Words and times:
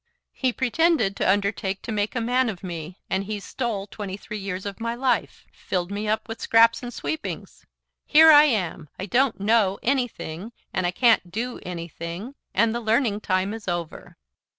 He 0.33 0.51
pretended 0.51 1.15
to 1.17 1.29
undertake 1.29 1.83
to 1.83 1.91
make 1.91 2.15
a 2.15 2.21
man 2.21 2.49
of 2.49 2.63
me, 2.63 2.97
and 3.07 3.27
be's 3.27 3.45
stole 3.45 3.85
twenty 3.85 4.17
three 4.17 4.39
years 4.39 4.65
of 4.65 4.79
my 4.81 4.95
life, 4.95 5.45
filled 5.53 5.91
me 5.91 6.07
up 6.07 6.27
with 6.27 6.41
scraps 6.41 6.81
and 6.81 6.91
sweepings. 6.91 7.67
Here 8.07 8.31
I 8.31 8.45
am! 8.45 8.89
I 8.97 9.05
don't 9.05 9.39
KNOW 9.39 9.77
anything, 9.83 10.53
and 10.73 10.87
I 10.87 10.91
can't 10.91 11.29
DO 11.31 11.59
anything, 11.61 12.33
and 12.51 12.71
all 12.75 12.81
the 12.81 12.83
learning 12.87 13.19
time 13.21 13.53
is 13.53 13.67
over." 13.67 14.17